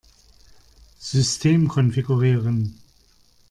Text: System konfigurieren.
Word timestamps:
System 0.97 1.67
konfigurieren. 1.67 2.81